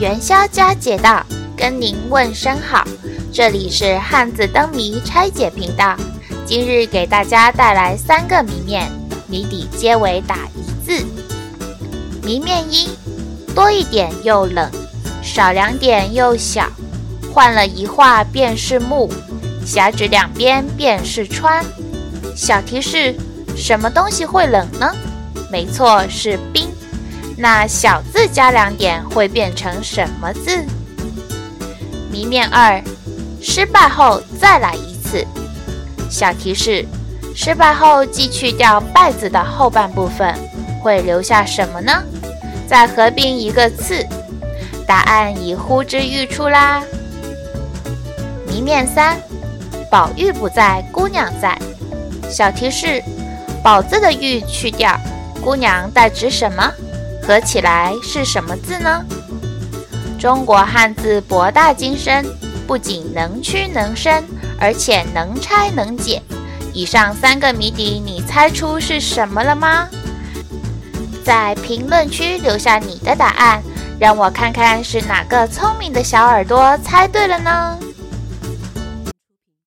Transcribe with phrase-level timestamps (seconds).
[0.00, 1.24] 元宵佳节到，
[1.56, 2.84] 跟您问声好。
[3.32, 5.96] 这里是汉字灯谜拆解频道，
[6.44, 8.90] 今日给大家带来三个谜面，
[9.28, 11.06] 谜底皆为打一字。
[12.24, 12.88] 谜面一：
[13.54, 14.68] 多一点又冷，
[15.22, 16.68] 少两点又小，
[17.32, 19.08] 换了一画便是木，
[19.64, 21.64] 狭指两边便是川。
[22.34, 23.14] 小提示：
[23.56, 24.92] 什么东西会冷呢？
[25.52, 26.68] 没错，是冰。
[27.36, 30.64] 那小字加两点会变成什么字？
[32.10, 32.80] 谜面二：
[33.42, 35.26] 失败后再来一次。
[36.08, 36.86] 小提示：
[37.34, 40.32] 失败后既去掉“败”字的后半部分，
[40.80, 42.04] 会留下什么呢？
[42.68, 44.06] 再合并一个“次”。
[44.86, 46.82] 答案已呼之欲出啦。
[48.46, 49.18] 谜面三：
[49.90, 51.58] 宝玉不在，姑娘在。
[52.30, 53.02] 小提示：
[53.62, 54.96] 宝字的“玉”去掉，
[55.42, 56.72] 姑娘代指什么？
[57.26, 59.04] 合起来是什么字呢？
[60.18, 62.24] 中国汉字博大精深，
[62.66, 64.22] 不仅能屈能伸，
[64.60, 66.22] 而且能拆能解。
[66.72, 69.88] 以上三个谜底，你猜出是什么了吗？
[71.24, 73.62] 在评论区留下你的答案，
[73.98, 77.78] 让我看看是哪个聪明的小耳朵猜对了呢？